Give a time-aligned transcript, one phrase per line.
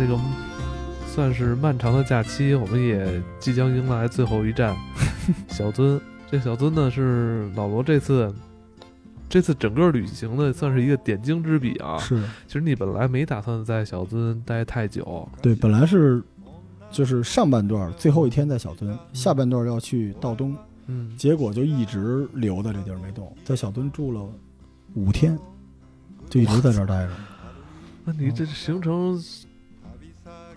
[0.00, 0.18] 这个
[1.06, 4.74] 算是漫长的假期，我们也即将迎来最后一站
[5.48, 6.00] 小樽。
[6.30, 8.34] 这小樽呢是老罗这次
[9.28, 11.98] 这次整个旅行的算是一个点睛之笔啊。
[11.98, 16.22] 是，其实你本来没打算在小樽待太久，对，本来是
[16.90, 20.56] 就是上半段最后一天在小樽，下半段要去道东，
[20.86, 24.26] 嗯，结果就一直留在这地儿没动，在小樽住了
[24.94, 25.38] 五天，
[26.30, 27.12] 就一直在这儿待着。
[28.02, 29.22] 那你这行程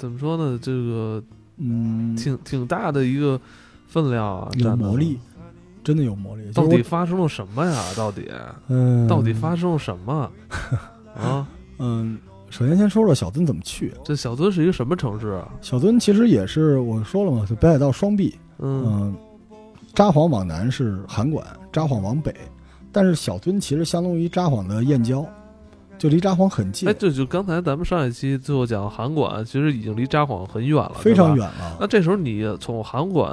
[0.04, 0.60] 怎么说呢？
[0.62, 1.24] 这个
[1.56, 3.40] 嗯，挺挺大的一个
[3.88, 5.18] 分量啊，有魔力，
[5.82, 6.52] 真的有魔力。
[6.52, 7.82] 到底发生了什么呀？
[7.96, 8.30] 到底
[8.68, 10.30] 嗯，到底发生了什么
[11.16, 11.48] 啊？
[11.80, 13.94] 嗯，首先先说说小樽怎么去。
[14.04, 15.48] 这小樽是一个什么城市啊？
[15.62, 18.38] 小樽其实也是我说了嘛，就北海道双臂。
[18.60, 19.16] 嗯嗯，
[19.94, 22.36] 札幌往南是函馆，札幌往北，
[22.92, 25.26] 但是小樽其实相当于札幌的燕郊，
[26.04, 31.34] 就离札幌很近哎，，对就刚才咱们上一期最后讲函馆，其实已经离札幌很远了，非常。
[31.34, 31.78] 远了。
[31.80, 33.32] 那这时候你从函馆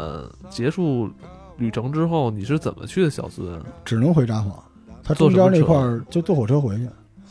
[0.48, 1.10] 结束
[1.56, 3.58] 旅程之后，你是怎么去的小樽？
[3.84, 4.52] 只能回札幌，
[5.02, 6.88] 他坐中间那块儿就坐火车回去，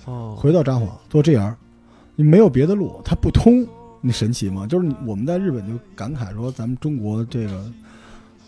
[0.08, 1.56] 哦，回到札幌坐 JR，
[2.18, 3.66] 你没有别的路，它不通，
[4.02, 4.68] 你神奇吗？
[4.68, 7.64] 就是我们在日本就感慨说，咱们中国这个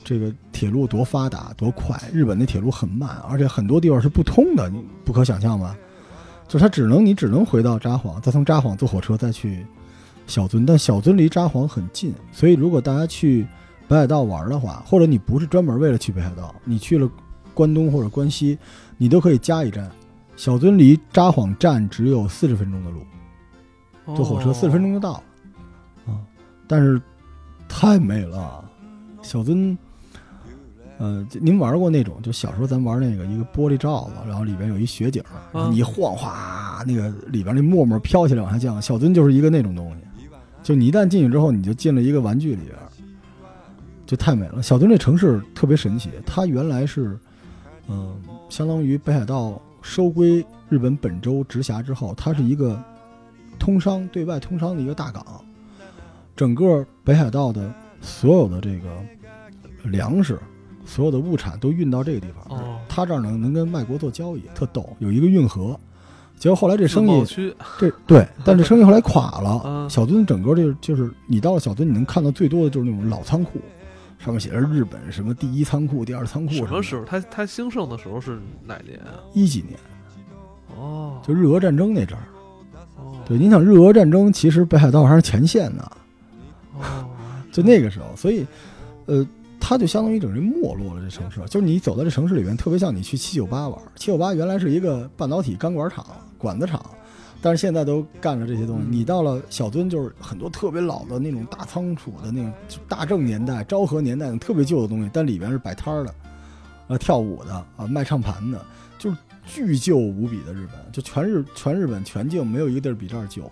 [0.03, 5.73] 这个铁路多发达多快，日本的铁路很慢，而且很多地方是不通的，你不可想象吧？
[6.51, 9.65] 就是它只能你只能回到札幌，再从札幌坐火车再去
[10.27, 13.47] 小樽，但小樽离札幌很近，所以如果大家去
[13.87, 17.09] 北海道玩的话，或者你不是专门为了去北海道，你去了
[17.53, 18.57] 关东或者关西，
[18.97, 19.89] 你都可以加一站。
[20.35, 22.99] 小樽离札幌站只有四十分钟的路，
[24.13, 25.23] 坐火车四十分钟就到了，
[26.07, 26.19] 啊，
[26.67, 27.01] 但是
[27.69, 28.61] 太美了，
[29.21, 29.77] 小樽。
[31.01, 32.21] 呃，您玩过那种？
[32.21, 35.23] 就小时候咱玩那个一个玻璃罩子，然后里边有一雪景，
[35.71, 38.79] 你一晃，哗，那个里边那沫沫飘起来往下降。
[38.79, 40.27] 小樽就是一个那种东西，
[40.61, 42.75] 就你一旦进去之后，你就进了一个玩具里边，
[44.05, 44.61] 就太美了。
[44.61, 47.17] 小樽这城市特别神奇，它原来是，
[47.87, 48.15] 嗯、
[48.47, 52.79] 相当于北海道收归日本本州直辖之后，它是一个
[53.57, 55.25] 通商对外通商的一个大港，
[56.35, 58.87] 整个北海道的所有的这个
[59.89, 60.39] 粮食、
[60.91, 62.57] 所有的物产都运到这个地方。
[62.57, 65.79] 哦，他这儿能能跟外国做交易，特逗，有一个运河。
[66.37, 69.61] 结果后来这生意这对对， 但这生意后来垮了。
[69.63, 73.59] 嗯小樽整个就是就是你到了小樽，你能看到最多的就是那种老仓库，
[74.19, 77.05] 上面写着日本什么第一仓库、第二仓库什么时候？
[77.05, 79.15] 它它兴盛的时候是哪年啊？
[79.33, 79.79] 一几年，
[80.77, 82.23] 哦，就日俄战争那阵儿。
[82.97, 85.91] 哦对，你想日俄战争，其实北海道还是前线呢，
[86.79, 87.05] 哦，
[87.51, 88.45] 就那个时候，所以，
[89.05, 89.25] 呃，
[89.71, 91.01] 它就相当于等于没落了。
[91.01, 93.81] 这城市，就是你走到这城市里面，特别像你去七九八玩。
[93.95, 96.05] 七九八原来是一个半导体钢管厂、
[96.37, 96.85] 管子厂，
[97.41, 98.83] 但是现在都干了这些东西。
[98.85, 106.13] 嗯你到了小樽，就是很多特别老的那种大仓储的那种就大正年代、昭和年代的特别旧的东西，但里边是摆摊儿的，
[106.89, 108.61] 啊，跳舞的啊，卖唱盘的，
[108.99, 109.15] 就是
[109.45, 113.49] 巨旧无比的日本，就全日全日本全境没有一个地儿比这儿旧。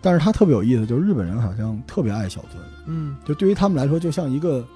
[0.00, 2.56] 但是它特别有意思，就是日本人好像特别爱小樽，
[2.86, 4.66] 嗯，就对于他们来说，就像一个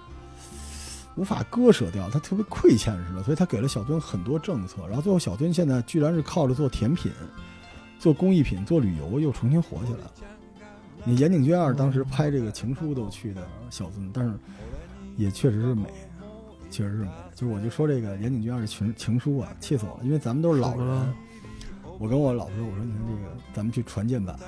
[1.18, 4.86] 无法割舍掉，他特别亏欠似的，所以他给了小樽很多政策。
[4.86, 7.10] 然后最后，小樽现在居然是靠着做甜品、
[7.98, 10.12] 做工艺品、做旅游又重新火起来了。
[11.04, 14.32] 你岩井俊二当时拍这个《情书》都去的小樽，但是
[15.16, 15.88] 也确实是美，
[16.70, 17.10] 确实是美。
[17.34, 21.14] 就是我就说这个岩井俊二的情情书啊，气死我了，因为咱们都是老人。
[21.98, 24.38] 我跟我老婆说，我说你看这个，咱们去船舰版。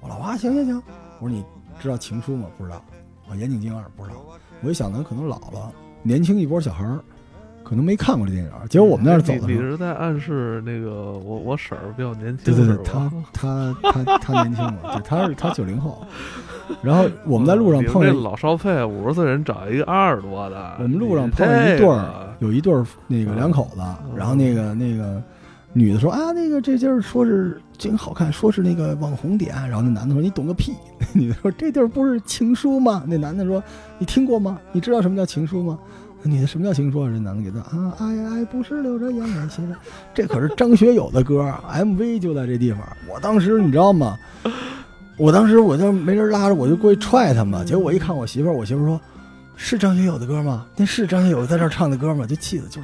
[0.00, 0.82] 我老婆啊，行行行。
[1.20, 1.44] 我说你
[1.80, 2.48] 知道情书吗？
[2.58, 2.84] 不知道。
[3.30, 4.16] 我岩井俊二不知道。
[4.62, 5.72] 我一想，咱可能老了，
[6.02, 6.98] 年轻一波小孩儿
[7.62, 8.50] 可能没看过这电影。
[8.70, 16.02] 结果我们那儿走的时候，你你是在暗示那个我我婶儿比较年轻，对对对他他他他年轻嘛，对，他是他九零后。
[16.82, 23.80] 然后我们在路上碰见老少配，五十岁人找一个二十多的，我们路上碰见一对儿，有一对儿那个嗯两口子，
[24.14, 25.22] 然后那个那个
[25.72, 30.72] 女的说啊，那个这地儿说是真好看，说是那个网红点，然后那男的说你懂个屁，
[31.12, 33.04] 女的说这地儿不是情书吗？
[33.06, 33.62] 那男的说
[33.98, 34.58] 你听过吗？
[34.72, 35.78] 你知道什么叫情书吗？
[36.22, 37.10] 那女的什么叫情书啊？
[37.12, 39.76] 这男的给他啊，爱爱不是流着眼泪写的，
[40.14, 42.80] 这可是张学友的歌，MV 就在这地方。
[43.08, 44.16] 我当时你知道吗？
[45.16, 47.64] 我当时我就没人拉着，我就过去踹他嘛。
[47.64, 49.00] 结果我一看我媳妇儿，我媳妇儿说
[49.56, 50.66] ：“是张学友的歌吗？
[50.76, 52.80] 那是张学友在这唱的歌吗？”就气的就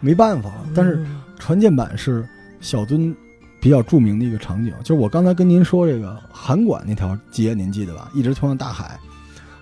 [0.00, 0.66] 没办法了。
[0.74, 1.04] 但是
[1.38, 2.28] 船舰版是
[2.60, 3.14] 小樽
[3.60, 8.10] 比较著名的一个场景，就是我刚才跟您说这个函馆那条街，您记得吧？
[8.14, 8.98] 一直通向大海。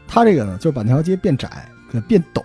[0.06, 2.43] 它这个呢，就是把那条街变窄，给变陡，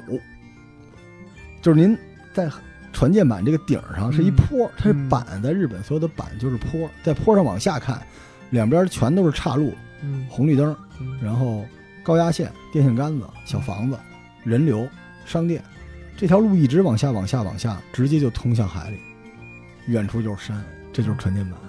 [1.62, 1.96] 就是您
[2.34, 2.50] 在
[2.94, 8.02] 船舰板这个顶上是一坡，它是板，在日本所有的板就是坡，在坡上往下看，
[8.50, 10.26] 两边全都是岔路，嗯。
[10.30, 11.20] 红绿灯，嗯。
[11.22, 11.66] 然后
[12.02, 13.98] 高压线、电线杆子、小房子、
[14.44, 14.88] 人流、
[15.26, 15.62] 商店，
[16.18, 18.98] 这条路一直往下、往下、往下，直接就通向海里，
[19.90, 20.64] 远处就是山，
[20.94, 21.60] 这就是船舰板。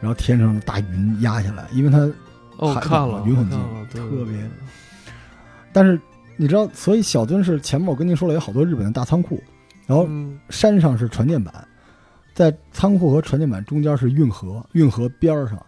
[0.00, 1.98] 然后天上的大云压下来，因为它，
[2.58, 3.58] 哦，看了，云很近
[3.88, 4.50] 特别
[5.72, 5.98] 但是
[6.36, 9.40] 你知道，所以小樽是前面我跟您说了有好多日本的大仓库，
[9.86, 11.66] 然后嗯山上是船舰板，
[12.34, 15.64] 在仓库和船舰板中间是运河，运河边上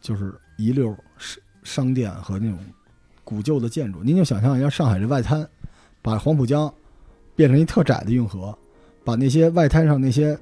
[0.00, 2.58] 就是一溜商商店和那种
[3.22, 4.02] 古旧的建筑。
[4.02, 5.48] 您就想象一下上海这外滩，
[6.02, 6.72] 把黄浦江
[7.36, 8.56] 变成一特窄的运河，
[9.08, 10.38] 把那些外滩上那些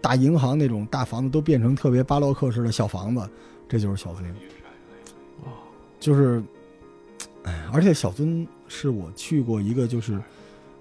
[0.00, 3.28] 大银行那种大房子都变成特别巴洛克式的小房子，
[3.68, 4.22] 这就是小樽。
[5.42, 5.50] 哦
[5.98, 6.40] 就是，
[7.42, 10.22] 哎，而且小樽是我去过一个就是，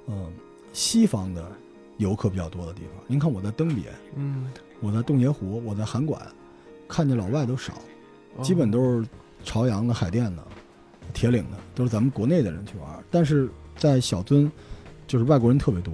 [0.06, 0.32] 嗯、
[0.74, 1.44] 西方的
[1.98, 3.04] 游客比较多的地方。
[3.08, 4.48] 您看我在登别，嗯，
[4.80, 6.22] 我在洞爷湖，我在函馆，
[6.88, 7.74] 看见老外都少，
[8.36, 9.08] 哦基本都是
[9.44, 10.44] 朝阳的、海淀的、
[11.16, 13.04] 铁岭的，都是咱们国内的人去玩。
[13.10, 14.52] 但是在小樽，
[15.08, 15.92] 就是外国人特别多，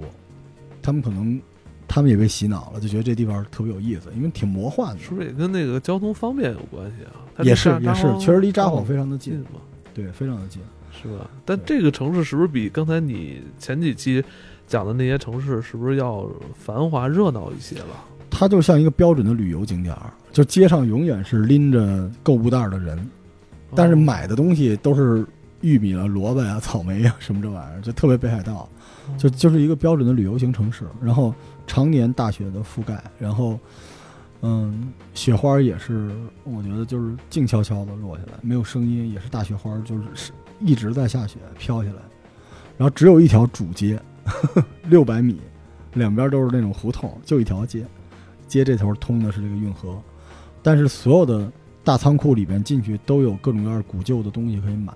[0.82, 1.40] 他们可能
[1.86, 5.02] 他们也被洗脑了，就觉得这地方特别有意思，因为挺魔幻的。
[5.02, 7.42] 是不是也跟那个交通方便有关系啊？
[7.42, 9.60] 也是也是，确实离札札幌非常的近，近嘛，
[9.94, 10.60] 对，非常的近。
[10.92, 11.30] 是吧？
[11.46, 14.22] 但这个城市是不是比刚才你前几期
[14.66, 18.04] 讲的那些城市是不是要繁华热闹一些了？
[18.28, 22.98] 它就像一个标准的旅游景点儿，就街上永远是拎着购物袋儿的人，
[23.74, 25.24] 但是哦买的东西都是
[25.60, 28.68] 玉米啊、萝卜呀、草莓呀什么这玩意儿，就特别北海道，
[29.18, 30.84] 就就是一个标准的旅游型城市。
[31.02, 31.34] 然后
[31.66, 33.58] 常年大雪的覆盖，然后
[34.42, 36.10] 嗯，雪花也是，
[36.44, 42.00] 我觉得就是静悄悄的落下来，没有声音，也是大雪花，就是是一直在下雪飘下来。
[42.78, 44.00] 然后只有一条主街，
[44.88, 45.38] 六百米，
[45.92, 47.84] 两边都是那种胡同，就一条街，
[48.48, 50.00] 街这头通的是这个运河，
[50.62, 51.52] 但是所有的
[51.84, 54.94] 大仓库里边进去都有各种各样古旧的东西可以买，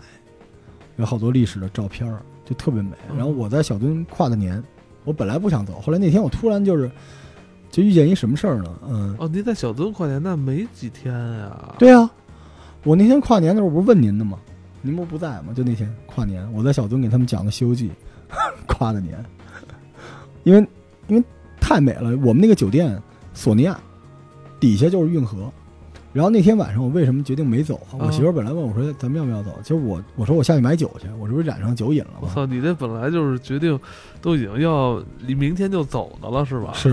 [0.96, 2.90] 有好多历史的照片儿，就特别美。
[3.10, 4.62] 嗯然后我在小樽跨的年，
[5.04, 6.90] 我本来不想走，后来那天我突然就是
[7.70, 8.78] 就遇见一什么事儿呢？
[8.88, 11.74] 嗯，哦，您在小樽跨年那没几天呀？
[11.78, 12.10] 对啊，
[12.84, 14.38] 我那天跨年的时候不是问您的吗？
[14.82, 15.52] 您不是不在吗？
[15.54, 17.90] 就那天跨年，我在小樽给他们讲的《西游记》，
[18.66, 19.24] 跨的年，
[20.42, 20.68] 因为
[21.08, 21.24] 因为
[21.60, 22.16] 太美了。
[22.18, 23.00] 我们那个酒店
[23.32, 23.80] 索尼亚
[24.60, 25.50] 底下就是运河，
[26.14, 27.98] 然后那天晚上我为什么决定没走啊？
[27.98, 32.18] 我嗯媳妇儿本来问我说咱们要不要走，其实我我说我下去买酒去，我这不是染上酒瘾了吗？
[32.22, 33.78] 我操，你这本来就是决定
[34.22, 36.72] 都已经要你明天就走的了，是吧？
[36.72, 36.90] 是，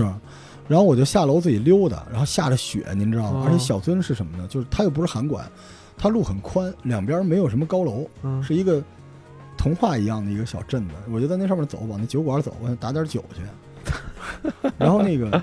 [0.68, 3.40] 然后我就下楼自己溜达，然后下着雪，您知道吗？
[3.40, 4.46] 哦而且小樽是什么呢？
[4.48, 5.44] 就是它又不是函馆，
[5.96, 8.82] 它路很宽，两边没有什么高楼，嗯，是一个
[9.56, 10.94] 童话一样的一个小镇子。
[11.12, 13.42] 我就在那上面走，往那酒馆走，我想打点酒去。
[14.78, 15.42] 然后那个，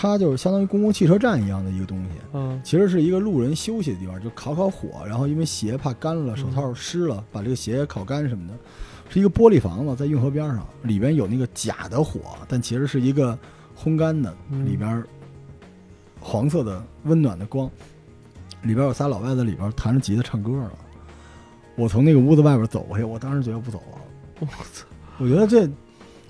[0.00, 8.54] 它就是相当于公共汽车站一样的一个东西，嗯其实是一个路人休息的地方，就烤烤火，然后因为鞋怕干了，手套湿了，把这个鞋烤干什么的。
[9.08, 13.36] 是一个玻璃房子，在运河边上，里边有那个假的火，但其实是一个
[13.76, 15.02] 烘干的，嗯里边
[16.20, 17.68] 黄色的温暖的光，
[18.62, 20.70] 里边有仨老外在里边弹着吉他唱歌呢。
[21.74, 23.98] 我从那个屋子外边走过去，我当时觉得不走了，
[24.38, 24.86] 我操，
[25.18, 25.68] 我觉得这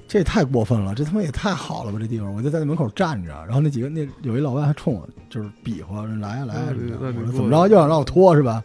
[0.09, 2.35] 这也太过分了，这他妈也太好了吧，这地方！
[2.35, 6.97] 我就在那门口站着，然后那几个那有一老外还冲我就是比划来呀来呀那什么的。
[6.99, 8.65] 我你那你过说怎么着又想让我脱是吧？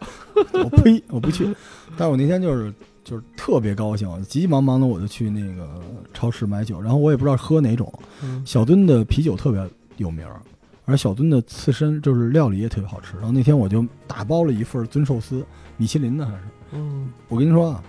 [0.54, 1.54] 我呸，我不去。
[1.98, 2.74] 但是我那天就是
[3.04, 5.82] 就是特别高兴，急急忙忙的我就去那个
[6.14, 7.92] 超市买酒，然后我也不知道喝哪种。
[8.22, 10.42] 嗯小樽的啤酒特别有名儿，
[10.86, 13.18] 而小樽的刺身就是料理也特别好吃。
[13.18, 15.46] 然后那天我就打包了一份尊寿司，
[15.76, 16.40] 米其林的还是。
[16.72, 17.84] 嗯，我跟您说啊，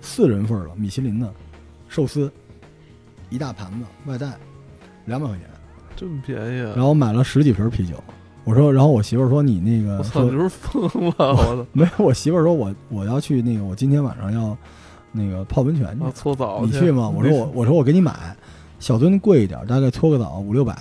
[0.00, 1.28] 四人份儿了，米其林的
[1.88, 2.32] 寿司，
[3.34, 4.28] 一大盘子外带，
[5.06, 5.44] 两百块钱。
[5.96, 6.72] 这么便宜啊！
[6.76, 7.96] 然后买了十几瓶啤酒。
[8.44, 11.14] 我说，然后我媳妇儿说你那个我操，说你是疯了！
[11.18, 14.56] 我操，没有，我媳妇儿说我我要去那个，我今天晚上要
[15.10, 17.08] 那个泡温泉去啊，，搓澡你去吗？
[17.08, 18.36] 我说我我说我给你买，
[18.78, 20.76] 小樽贵一点，大概搓个澡五六百。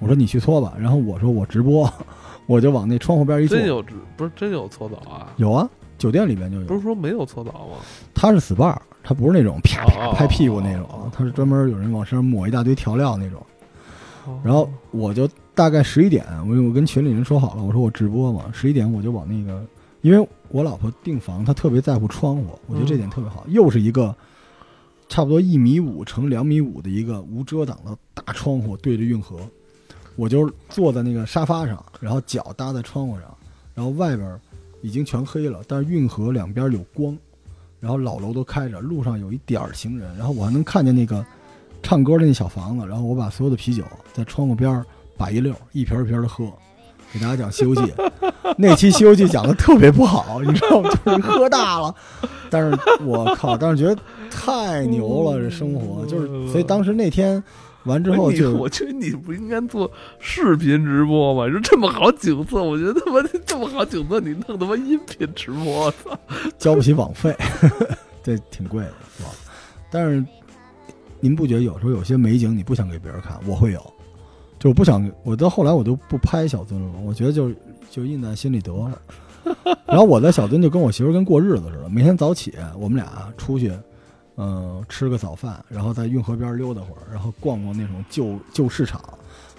[0.00, 1.88] 我说你去搓吧，然后我说我直播，
[2.46, 5.32] 我就往那窗户边一坐真，有直不是真有搓澡啊？
[5.36, 6.66] 有啊，酒店里面就有。
[6.66, 7.76] 不是说没有搓澡吗？
[8.12, 13.38] 它是 SPA，它不是那种啪啪哦拍屁股那种哦，它是专门有人往身上抹一大堆调料那种。
[14.26, 19.62] 哦然后我就大概十一点，我我跟群里人说好了，我说我直播嘛，十一点我就往那个，
[20.00, 24.16] 因为我老婆订房，她特别在乎窗户，我觉得这点特别好，又是一个
[25.10, 29.38] 差不多一米五乘两米五的一个无遮挡的大窗户对着运河，
[30.16, 33.24] 我就坐在那个沙发上，然后脚搭在窗户上，
[33.74, 34.40] 然后外边
[34.80, 37.14] 已经全黑了，但是运河两边有光，
[37.84, 41.22] 然后老楼都开着，路上有一点儿行人，然后我还能看见那个
[41.82, 44.82] 唱歌的那小房子，然后我把所有的啤酒在窗户边儿
[45.18, 46.46] 摆一溜儿，一瓶儿一瓶的喝，
[47.12, 47.82] 给大家讲《西游记》，
[48.56, 50.90] 那期《西游记》讲的特别不好，你知道吗？
[51.04, 51.94] 就是喝大了，
[52.48, 52.74] 但是
[53.04, 54.00] 我靠，但是觉得
[54.30, 57.42] 太牛了，这生活就是，所以当时那天
[57.84, 61.46] 完之后就我觉得你不应该做视频直播吗？
[61.46, 65.92] 你说这么好景色，我觉得他妈 这么好景色，你弄他妈音频直播！
[66.58, 67.34] 交不起网费，
[68.22, 69.30] 这挺贵的，是吧？
[69.90, 70.24] 但是
[71.20, 73.94] 您不觉得有时候有些美景你不想给别人看，我会有，
[74.58, 77.50] 就我不想，我到后来我都不拍小尊了，我觉得就
[77.90, 78.98] 就印在心里得了。
[79.86, 83.70] 然后我在小尊就跟我媳妇儿跟过日子似的，每天早起我们俩出去，
[84.36, 89.00] 嗯、吃个早饭，然后在运河边溜达会儿，然后逛逛那种旧旧市场，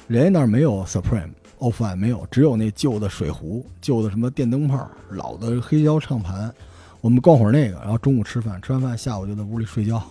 [0.08, 1.30] 人家那儿没有 Supreme。
[1.60, 6.54] Off White 没有，只有那旧的水壶、旧的什么电灯泡、老的黑胶唱盘，
[7.00, 10.04] 我们逛会儿那个，然后中午吃饭，吃完饭下午就在屋里睡觉，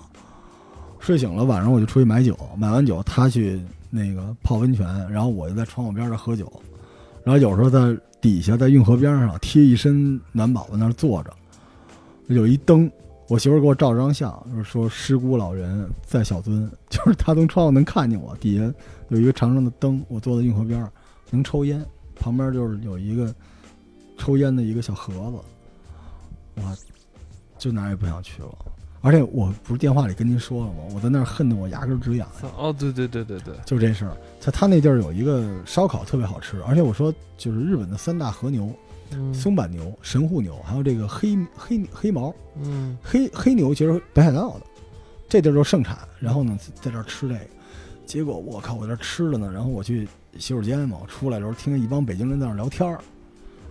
[0.98, 6.50] 睡醒了晚上我就出去买酒，买完酒他去那个泡温泉，然后我就在窗户边上喝酒，
[7.22, 11.32] 然后有时候在底下在运河边上贴一身暖宝在那儿坐着，
[12.28, 12.90] 有一灯，
[13.28, 18.72] 我媳妇儿给我照张相，就是说师姑老人在小樽， 就是她从窗户能看见我，底下
[19.08, 20.90] 有一个长长的灯，我坐在运河边儿
[21.30, 23.34] 能抽烟，旁边就是有一个
[24.18, 25.38] 抽烟的一个小盒子，
[26.56, 26.76] 我
[27.58, 28.48] 就哪儿也不想去了。
[29.00, 30.78] 而且我不是电话里跟您说了吗？
[30.94, 34.16] 我在那儿恨得我牙根直痒呀，哦，对对对对对，就这事儿。
[34.40, 38.74] 他他那地儿有一个烧烤特别好吃，而且我说就是日本的三大和牛，嗯
[39.32, 44.66] 松板牛、神户牛，还有这个黑黑黑毛嗯黑黑牛，其实北海道的，
[45.28, 45.98] 这地儿就盛产。
[46.20, 47.40] 然后呢，在这儿吃这个，
[48.06, 52.98] 结果我靠，我在这儿吃了呢，然后我去洗手间嘛，我出来的时候听见一帮北京人在那儿聊天儿，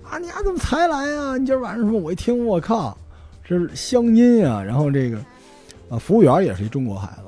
[0.03, 1.37] 啊，你丫怎么才来呀？
[1.37, 1.99] 你今儿晚上什么？
[1.99, 2.97] 我一听，我靠，
[3.43, 4.61] 这是乡音啊！
[4.61, 5.17] 然后这个
[5.89, 7.23] 啊，服务员也是一中国孩子，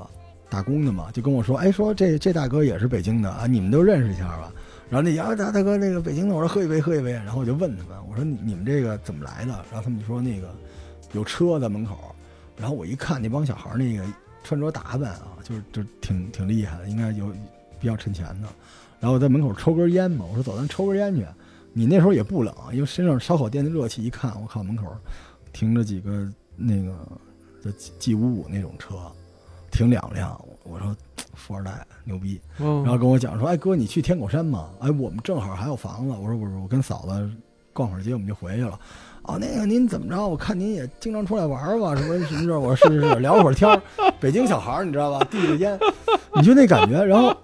[0.48, 4.52] 打工的嘛，就跟我说，哎，说这这大哥也是北京的啊，你们都认识一下吧？
[4.88, 9.52] 然后那啊大大哥那个北京的，我说喝一杯喝一杯，然后我就问他们，我说你们这个怎么来的？
[9.70, 10.54] 然后他们就说那个
[11.12, 12.14] 有车在门口，
[12.56, 14.04] 然后我一看那帮小孩那个
[14.44, 17.32] 穿着打扮啊，就是就挺挺厉害的，应该有
[17.80, 18.48] 比较趁钱的。
[19.00, 21.26] 然后我在门口抽根烟嘛，我说走，咱抽根烟去。
[21.72, 24.86] 你那时候也不冷，因为身上烧烤店的热气，一看我靠，门口
[25.52, 26.96] 停着几个那个
[27.62, 28.94] 就 G 五五那种车，
[29.70, 30.42] 停两辆。
[30.62, 30.96] 我说
[31.36, 34.70] 富二代牛逼，哦，然后跟我讲说，哎哥，你去天狗山吗？
[34.80, 36.14] 哎，我们正好还有房子。
[36.20, 37.30] 我说不是，我跟嫂子
[37.72, 38.78] 逛会儿街，我们就回去了。
[39.22, 40.26] 哦，那个您怎么着？
[40.26, 42.58] 我看您也经常出来玩儿吧，什么什么事儿？
[42.58, 43.80] 我说是是是，聊会儿天儿。
[44.18, 45.24] 北京小孩儿你知道吧？
[45.30, 45.78] 递着烟，
[46.34, 47.04] 你就那感觉。
[47.04, 47.36] 然后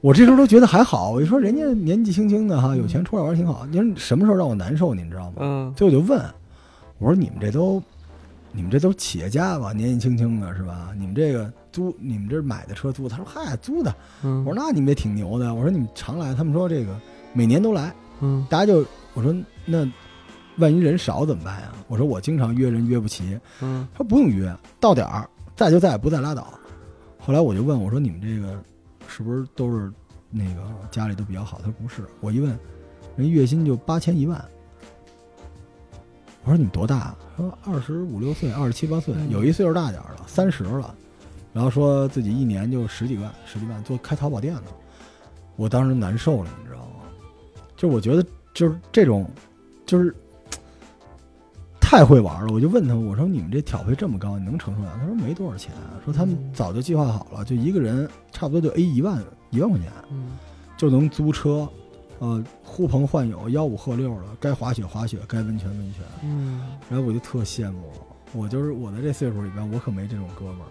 [0.00, 3.66] 我这时候都觉得还好，我就说人家年纪轻轻的哈，有钱出来玩儿挺好。
[3.66, 4.94] 您什么时候让我难受？
[4.94, 5.36] 您知道吗？
[5.40, 6.20] 嗯所以我就问，
[6.98, 7.82] 我说你们这都，
[8.56, 10.94] 你们这都是企业家吧，年纪轻轻的是吧？
[10.96, 13.08] 你们这个租，你们这买的车租？
[13.08, 13.92] 他说嗨，租的。
[14.22, 15.52] 嗯，我说那你们也挺牛的。
[15.52, 16.96] 我说你们常来，他们说这个
[17.32, 19.34] 每年都来，嗯大家就我说
[19.64, 19.84] 那
[20.58, 21.72] 万一人少怎么办呀？
[21.88, 26.46] 我说我经常约人约不齐，嗯他说不用约，到点儿在就在，不在拉倒。
[27.18, 28.62] 后来我就问我说你们这个
[29.08, 29.92] 是不是都是
[30.30, 31.58] 那个家里都比较好？
[31.58, 32.04] 他说不是。
[32.20, 32.56] 我一问，
[33.16, 34.44] 人月薪就八千一万。
[36.44, 37.14] 我说你多大？
[37.36, 40.94] 他说二十五六岁，二十七八岁，嗯有一岁数大点儿了，三十了。
[41.52, 44.62] 然后说自己一年就十几万，十几万做开淘宝店的。
[45.56, 47.04] 我当时难受了，你知道吗？
[47.76, 49.28] 就我觉得就是这种，
[49.86, 50.14] 就是
[51.80, 52.52] 太会玩了。
[52.52, 54.98] 我就问他，我说你们这挑费这么高，你能承受啊？
[55.00, 55.72] 他说没多少钱，
[56.04, 60.36] 说他们早就计划好了，就一个人差不多就 A 一万一万块钱嗯
[60.76, 61.68] 就能租车，
[62.20, 66.02] 呃，呼朋唤友，吆五喝六的，该滑雪滑雪，该温泉温泉。
[66.22, 67.90] 嗯，然后我就特羡慕，
[68.32, 70.70] 我就是我在这岁数里边，我可没这种哥们儿，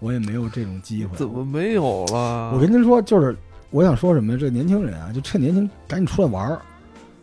[0.00, 1.16] 我也没有这种机会。
[1.16, 2.52] 怎么没有了？
[2.54, 3.36] 我跟您说，就是
[3.70, 4.38] 我想说什么呀？
[4.40, 6.60] 这年轻人啊，就趁年轻赶紧出来玩儿，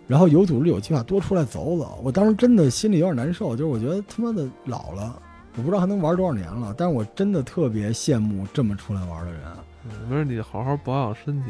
[0.07, 1.99] 然后有组织有计划多出来走走。
[2.03, 5.21] 我当时真的心里有点难受，就是我觉得他妈的老了，
[5.57, 6.73] 我不知道还能玩多少年了。
[6.77, 9.41] 但是我真的特别羡慕这么出来玩的人。
[9.83, 11.49] 嗯没事，你好好保养身体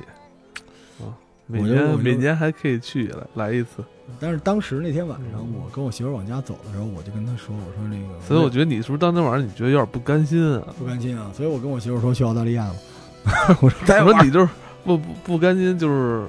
[1.04, 1.12] 啊。
[1.52, 3.84] 每我就我每年还可以去来来一次，
[4.20, 10.74] 但是当时那天晚上，嗯我跟我媳妇儿往家走的时候，我就跟她说：“我说那个，所以我觉得你是不是当天晚上你觉得有点不甘心啊？
[10.80, 12.76] 不甘心啊。”所以我跟我媳妇儿说去澳大利亚嘛。
[13.62, 14.50] 我说再玩我说你就是
[14.86, 16.26] 不不不甘心，就是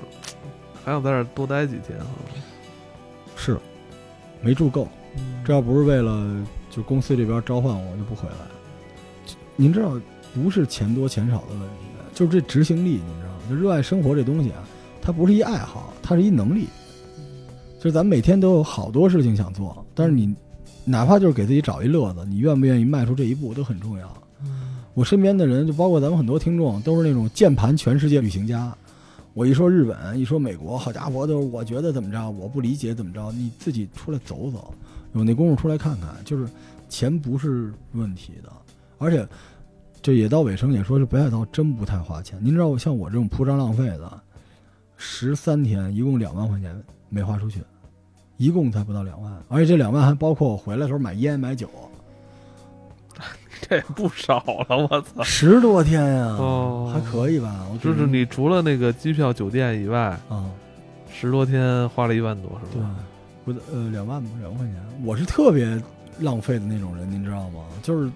[0.84, 2.06] 还想在这儿多待几天啊。
[3.36, 3.56] 是
[4.40, 4.88] 没住够。
[5.44, 6.24] 这要不是为了
[6.70, 8.34] 就公司这边召唤我，我就不回来。
[9.26, 10.00] 就您知道，
[10.34, 11.66] 不是钱多钱少的问题，
[12.14, 13.38] 就是这执行力，你知道吗？
[13.50, 14.62] 就热爱生活这东西啊，
[15.02, 16.66] 它不是一爱好，它是一能力。
[17.78, 20.32] 就是咱们每天都有好多事情想做，但是你
[20.84, 24.08] 哪怕就是给自己找一乐子，你愿不愿意迈出这一步都很重要。
[24.94, 28.72] 我身边的人，就包括咱们很多听众，都是那种键盘全世界旅行家。
[29.34, 34.72] 我一说日本，一说美国，好家伙，就是我觉得怎么着，我不理解怎么着，你自己出来走走，
[35.14, 36.46] 有那功夫出来看看，就是
[36.88, 38.52] 钱不是问题的，
[38.98, 39.26] 而且
[40.02, 42.38] 这也到尾声也说是北海道真不太花钱。
[42.42, 44.20] 您知道，像我这种铺张浪费的，
[45.04, 47.60] 十三天一共两万块钱没花出去，
[48.36, 51.68] 一共才不到两万，而且这两万还包括我回来的时候买烟买酒，
[53.60, 54.36] 这也不少
[54.68, 55.22] 了，我操！
[55.24, 57.66] 十多天呀、哦还可以吧？
[57.72, 60.48] 我就是你除了那个机票、酒店以外，啊。
[61.14, 62.96] 十多天花了一万多，是对吧？，
[63.44, 64.76] 不呃两万吧，两万块钱。
[65.04, 65.80] 我是特别
[66.20, 67.60] 浪费的那种人，您知道吗？
[67.82, 68.10] 就是，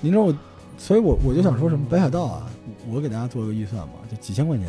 [0.00, 0.34] 您知道我，
[0.78, 2.46] 所以我我就想说什么北海道啊，
[2.90, 4.66] 我给大家做个预算吧，就几千块钱，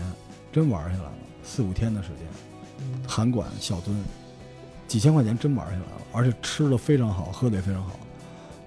[0.52, 1.14] 真玩下来了，
[1.44, 2.28] 四五天的时间，
[3.08, 3.94] 韩馆、小樽，
[4.88, 8.00] 几千块钱真玩下来了，而且吃的非常好，喝的也非常好。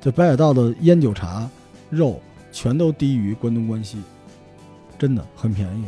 [0.00, 1.48] 这北海道的烟酒茶、
[1.90, 2.20] 肉
[2.50, 4.02] 全都低于关东关西，
[4.98, 5.84] 真的很便宜。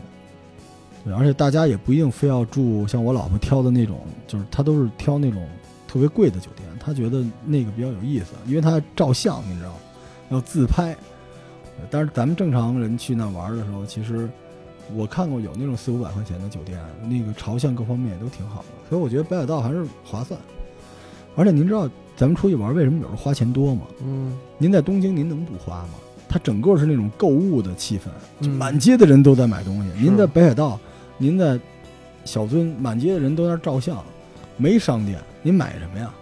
[1.05, 5.47] 对，而且大家也不一定非要住像我老婆挑的那种，就是她都是挑那种
[5.87, 9.79] 特别贵的酒店，她觉得那个比较有意思，因为她照相，你知道吗，
[10.31, 10.97] 要自拍。
[11.91, 14.31] 但是咱们正常人去那玩的时候，其实
[14.93, 20.39] 我看过有那种四五百块钱的酒店，那个朝向各方面也都挺好的，所以我觉得北海道还是划算。
[21.37, 23.83] 而且您知道咱们出去玩为什么有时候花钱多吗？
[24.05, 25.95] 嗯，您在东京您能不花吗？
[26.29, 29.91] 它整个是那种购物的气氛，满街的人都在买东西。
[29.91, 30.79] 是您在北海道，
[31.17, 31.59] 您在
[32.25, 34.05] 小樽，满街的人都在那照相，
[34.57, 36.13] 没商店，您买什么呀？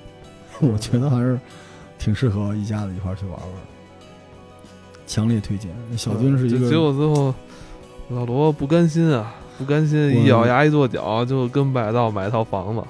[0.60, 1.38] 我觉得还是
[1.98, 3.48] 挺适合一家子一块儿去玩玩。
[5.06, 7.34] 强烈推荐，小樽是一个结个果最后
[8.10, 12.82] 老罗不甘心啊，不甘心，一咬牙一跺脚，就跟百道买一套房子。